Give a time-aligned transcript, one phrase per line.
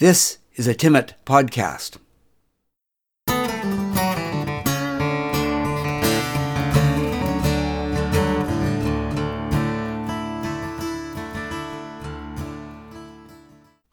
[0.00, 1.98] This is a Timmit podcast.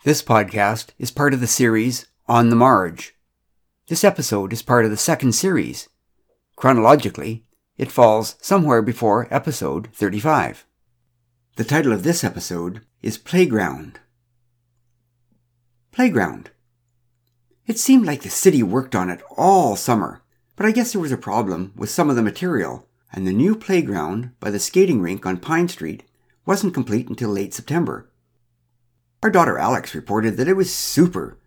[0.05, 3.13] This podcast is part of the series On the Marge.
[3.89, 5.89] This episode is part of the second series.
[6.55, 7.43] Chronologically,
[7.77, 10.65] it falls somewhere before episode 35.
[11.57, 13.99] The title of this episode is Playground.
[15.97, 16.51] Playground.
[17.65, 20.21] It seemed like the city worked on it all summer,
[20.55, 23.55] but I guess there was a problem with some of the material, and the new
[23.55, 26.03] playground by the skating rink on Pine Street
[26.45, 28.11] wasn't complete until late September.
[29.23, 31.39] Our daughter Alex reported that it was super,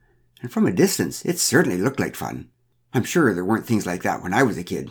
[0.43, 2.49] and from a distance it certainly looked like fun.
[2.93, 4.91] I'm sure there weren't things like that when I was a kid.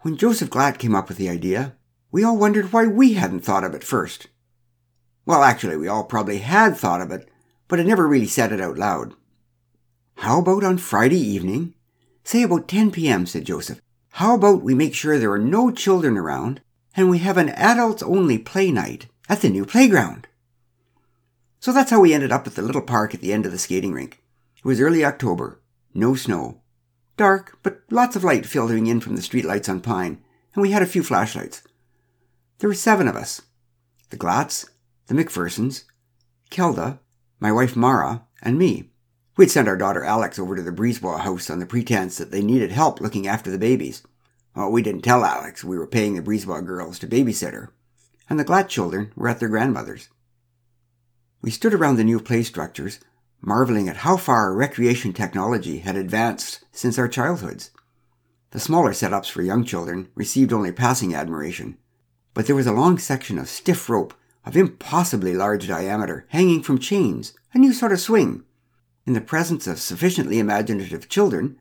[0.00, 1.76] When Joseph Glatt came up with the idea,
[2.10, 4.28] we all wondered why we hadn't thought of it first.
[5.26, 7.28] Well, actually, we all probably had thought of it,
[7.74, 9.14] but I never really said it out loud.
[10.18, 11.74] How about on Friday evening?
[12.22, 13.80] Say about 10 p.m., said Joseph.
[14.10, 16.60] How about we make sure there are no children around
[16.96, 20.28] and we have an adults only play night at the new playground?
[21.58, 23.58] So that's how we ended up at the little park at the end of the
[23.58, 24.22] skating rink.
[24.56, 25.60] It was early October,
[25.92, 26.60] no snow.
[27.16, 30.22] Dark, but lots of light filtering in from the streetlights on Pine,
[30.54, 31.62] and we had a few flashlights.
[32.60, 33.42] There were seven of us.
[34.10, 34.70] The Glatts,
[35.08, 35.82] the McPhersons,
[36.50, 37.00] Kelda,
[37.40, 38.90] my wife Mara, and me.
[39.36, 42.42] We'd sent our daughter Alex over to the Brisebois house on the pretense that they
[42.42, 44.02] needed help looking after the babies.
[44.54, 47.72] Well, we didn't tell Alex we were paying the Brisebois girls to babysit her,
[48.30, 50.08] and the Glatt children were at their grandmother's.
[51.42, 53.00] We stood around the new play structures,
[53.40, 57.70] marveling at how far recreation technology had advanced since our childhoods.
[58.52, 61.76] The smaller setups for young children received only passing admiration,
[62.32, 64.14] but there was a long section of stiff rope
[64.44, 68.44] of impossibly large diameter hanging from chains, a new sort of swing.
[69.06, 71.58] In the presence of sufficiently imaginative children,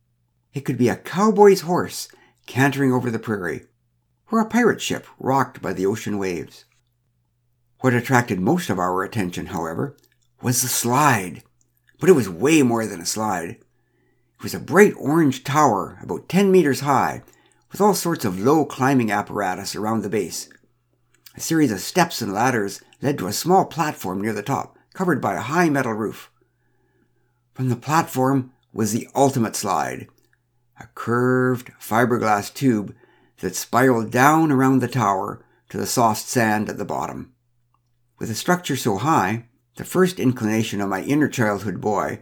[0.53, 2.08] it could be a cowboy's horse
[2.45, 3.66] cantering over the prairie,
[4.31, 6.66] or a pirate ship rocked by the ocean waves.
[7.80, 9.97] What attracted most of our attention, however,
[10.41, 11.44] was the slide.
[12.00, 13.50] But it was way more than a slide.
[13.50, 17.24] It was a bright orange tower about 10 meters high,
[17.72, 20.50] with all sorts of low climbing apparatus around the base.
[21.35, 25.19] A series of steps and ladders led to a small platform near the top, covered
[25.19, 26.29] by a high metal roof.
[27.53, 30.07] From the platform was the ultimate slide,
[30.79, 32.95] a curved fiberglass tube
[33.39, 37.33] that spiraled down around the tower to the soft sand at the bottom.
[38.19, 39.45] With a structure so high,
[39.75, 42.19] the first inclination of my inner childhood boy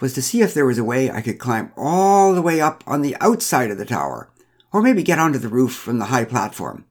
[0.00, 2.82] was to see if there was a way I could climb all the way up
[2.86, 4.30] on the outside of the tower,
[4.72, 6.86] or maybe get onto the roof from the high platform.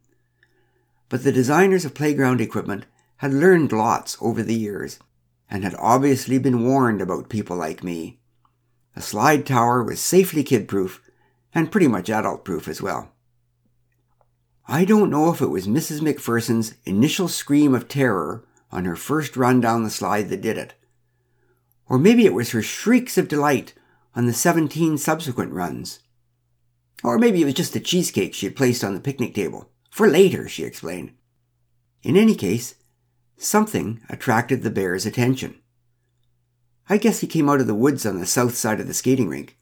[1.10, 2.86] But the designers of playground equipment
[3.18, 5.00] had learned lots over the years,
[5.50, 8.20] and had obviously been warned about people like me.
[8.96, 11.02] The slide tower was safely kid proof,
[11.54, 13.12] and pretty much adult proof as well.
[14.68, 16.00] I don't know if it was Mrs.
[16.02, 20.74] McPherson's initial scream of terror on her first run down the slide that did it.
[21.88, 23.74] Or maybe it was her shrieks of delight
[24.16, 26.00] on the 17 subsequent runs.
[27.04, 29.70] Or maybe it was just the cheesecake she had placed on the picnic table.
[29.96, 31.14] For later, she explained.
[32.04, 32.76] In any case,
[33.38, 35.56] something attracted the bear's attention.
[36.90, 39.30] I guess he came out of the woods on the south side of the skating
[39.30, 39.58] rink.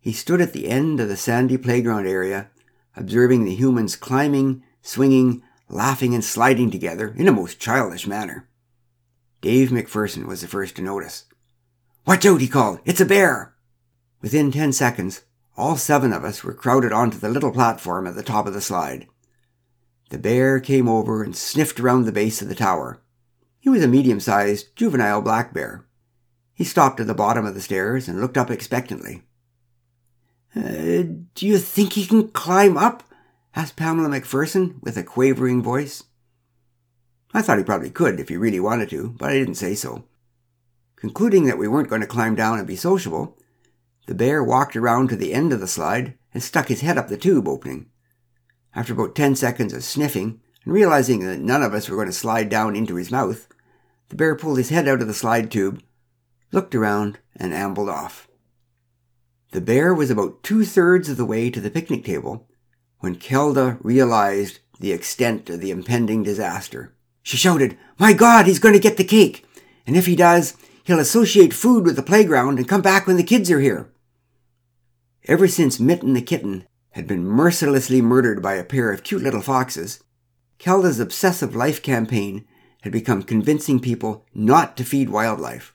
[0.00, 2.50] He stood at the end of the sandy playground area
[2.94, 8.50] observing the humans climbing, swinging, laughing, and sliding together in a most childish manner.
[9.40, 11.24] Dave McPherson was the first to notice.
[12.06, 12.80] Watch out, he called.
[12.84, 13.54] It's a bear!
[14.20, 15.22] Within ten seconds,
[15.56, 18.60] all seven of us were crowded onto the little platform at the top of the
[18.60, 19.06] slide.
[20.10, 23.02] The bear came over and sniffed around the base of the tower.
[23.60, 25.84] He was a medium sized, juvenile black bear.
[26.54, 29.22] He stopped at the bottom of the stairs and looked up expectantly.
[30.56, 31.02] Uh,
[31.34, 33.02] do you think he can climb up?
[33.54, 36.04] asked Pamela McPherson with a quavering voice.
[37.34, 40.04] I thought he probably could if he really wanted to, but I didn't say so.
[40.96, 43.36] Concluding that we weren't going to climb down and be sociable,
[44.06, 47.08] the bear walked around to the end of the slide and stuck his head up
[47.08, 47.90] the tube opening.
[48.74, 52.12] After about ten seconds of sniffing, and realizing that none of us were going to
[52.12, 53.48] slide down into his mouth,
[54.08, 55.82] the bear pulled his head out of the slide tube,
[56.52, 58.28] looked around, and ambled off.
[59.52, 62.46] The bear was about two thirds of the way to the picnic table
[63.00, 66.94] when Kelda realized the extent of the impending disaster.
[67.22, 69.44] She shouted, My God, he's going to get the cake!
[69.86, 70.54] And if he does,
[70.84, 73.90] he'll associate food with the playground and come back when the kids are here.
[75.24, 76.66] Ever since Mitten the kitten
[76.98, 80.02] had been mercilessly murdered by a pair of cute little foxes,
[80.58, 82.44] Kelda's obsessive life campaign
[82.82, 85.72] had become convincing people not to feed wildlife.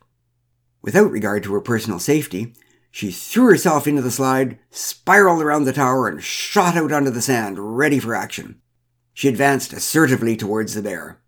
[0.81, 2.53] Without regard to her personal safety,
[2.91, 7.21] she threw herself into the slide, spiraled around the tower, and shot out onto the
[7.21, 8.59] sand, ready for action.
[9.13, 11.21] She advanced assertively towards the bear.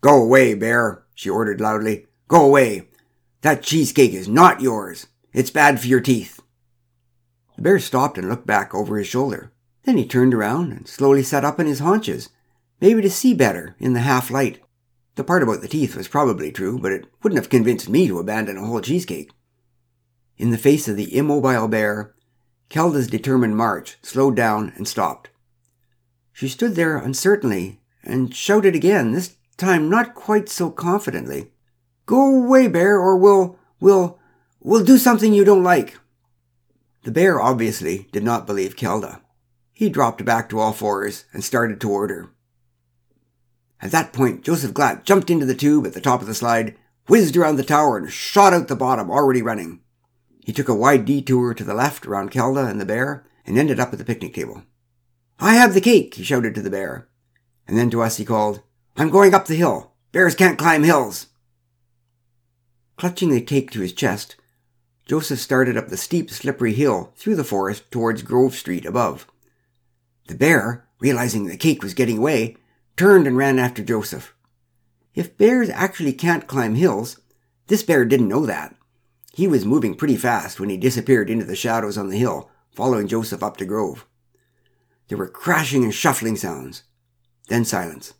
[0.00, 2.08] Go away, bear, she ordered loudly.
[2.26, 2.88] Go away.
[3.42, 5.06] That cheesecake is not yours.
[5.32, 6.40] It's bad for your teeth.
[7.58, 9.50] The bear stopped and looked back over his shoulder.
[9.82, 12.28] Then he turned around and slowly sat up on his haunches,
[12.80, 14.62] maybe to see better in the half light.
[15.16, 18.20] The part about the teeth was probably true, but it wouldn't have convinced me to
[18.20, 19.32] abandon a whole cheesecake.
[20.36, 22.14] In the face of the immobile bear,
[22.68, 25.30] Kelda's determined march slowed down and stopped.
[26.32, 31.50] She stood there uncertainly and shouted again, this time not quite so confidently.
[32.06, 34.20] Go away, bear, or we'll, we'll,
[34.60, 35.98] we'll do something you don't like.
[37.08, 39.22] The bear obviously did not believe Kelda.
[39.72, 42.28] He dropped back to all fours and started toward her.
[43.80, 46.76] At that point, Joseph Glatt jumped into the tube at the top of the slide,
[47.06, 49.80] whizzed around the tower, and shot out the bottom, already running.
[50.44, 53.80] He took a wide detour to the left around Kelda and the bear and ended
[53.80, 54.64] up at the picnic table.
[55.40, 57.08] I have the cake, he shouted to the bear.
[57.66, 58.60] And then to us he called,
[58.98, 59.94] I'm going up the hill.
[60.12, 61.28] Bears can't climb hills.
[62.98, 64.36] Clutching the cake to his chest,
[65.08, 69.26] Joseph started up the steep, slippery hill through the forest towards Grove Street above.
[70.26, 72.58] The bear, realizing the cake was getting away,
[72.94, 74.34] turned and ran after Joseph.
[75.14, 77.18] If bears actually can't climb hills,
[77.68, 78.76] this bear didn't know that.
[79.32, 83.08] He was moving pretty fast when he disappeared into the shadows on the hill, following
[83.08, 84.04] Joseph up to Grove.
[85.08, 86.82] There were crashing and shuffling sounds.
[87.48, 88.12] Then silence.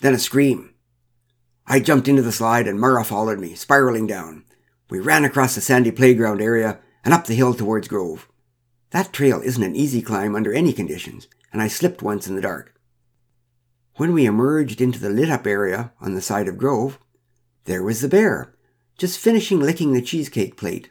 [0.00, 0.72] Then a scream.
[1.66, 4.44] I jumped into the slide and Mara followed me, spiraling down.
[4.92, 8.28] We ran across the sandy playground area and up the hill towards Grove.
[8.90, 12.42] That trail isn't an easy climb under any conditions, and I slipped once in the
[12.42, 12.74] dark.
[13.94, 16.98] When we emerged into the lit up area on the side of Grove,
[17.64, 18.54] there was the bear,
[18.98, 20.90] just finishing licking the cheesecake plate.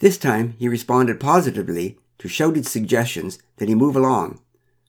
[0.00, 4.42] This time he responded positively to shouted suggestions that he move along,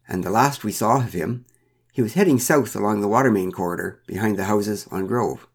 [0.09, 1.45] and the last we saw of him,
[1.93, 5.47] he was heading south along the water main corridor behind the houses on Grove.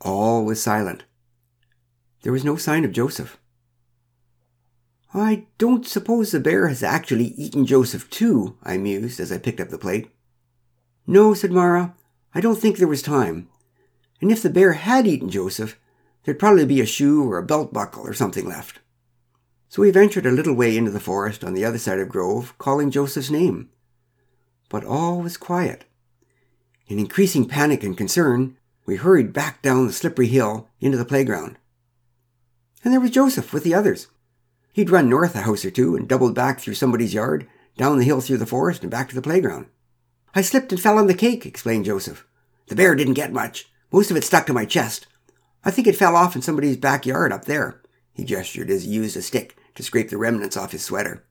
[0.00, 1.04] All was silent.
[2.22, 3.38] There was no sign of Joseph.
[5.14, 9.60] I don't suppose the bear has actually eaten Joseph too, I mused as I picked
[9.60, 10.10] up the plate.
[11.06, 11.94] No, said Mara,
[12.34, 13.48] I don't think there was time
[14.20, 15.78] and if the bear had eaten Joseph,
[16.24, 18.80] there'd probably be a shoe or a belt buckle or something left.
[19.68, 22.56] So we ventured a little way into the forest on the other side of Grove,
[22.58, 23.68] calling Joseph's name.
[24.68, 25.84] But all was quiet.
[26.86, 28.56] In increasing panic and concern,
[28.86, 31.58] we hurried back down the slippery hill into the playground.
[32.84, 34.08] And there was Joseph with the others.
[34.72, 38.04] He'd run north a house or two and doubled back through somebody's yard, down the
[38.04, 39.66] hill through the forest, and back to the playground.
[40.34, 42.26] I slipped and fell on the cake, explained Joseph.
[42.68, 43.66] The bear didn't get much.
[43.90, 45.06] Most of it stuck to my chest.
[45.64, 47.82] I think it fell off in somebody's backyard up there.
[48.12, 51.24] He gestured as he used a stick to scrape the remnants off his sweater.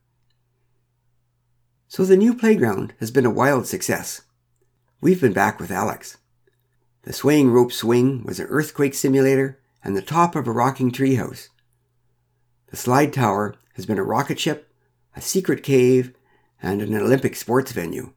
[1.86, 4.22] So the new playground has been a wild success.
[5.00, 6.18] We've been back with Alex.
[7.02, 11.48] The swaying rope swing was an earthquake simulator and the top of a rocking treehouse.
[12.70, 14.72] The slide tower has been a rocket ship,
[15.16, 16.12] a secret cave,
[16.62, 18.12] and an Olympic sports venue.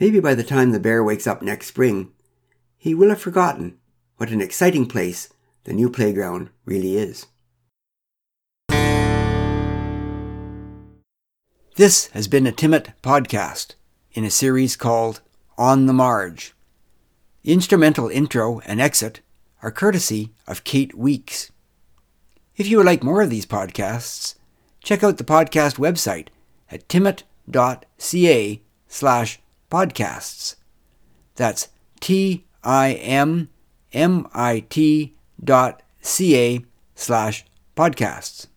[0.00, 2.10] Maybe by the time the bear wakes up next spring,
[2.76, 3.78] he will have forgotten
[4.16, 5.28] what an exciting place
[5.64, 7.26] the new playground really is.
[11.76, 13.76] This has been a Timmit podcast
[14.12, 15.22] in a series called
[15.56, 16.54] On the Marge.
[17.44, 19.21] Instrumental intro and exit
[19.62, 21.50] are courtesy of Kate Weeks.
[22.56, 24.34] If you would like more of these podcasts,
[24.82, 26.28] check out the podcast website
[26.70, 29.40] at timmit.ca slash
[29.70, 30.56] podcasts.
[31.36, 31.68] That's
[32.00, 33.48] T I M
[33.92, 36.64] M I T dot C A
[36.94, 37.44] slash
[37.76, 38.48] podcasts.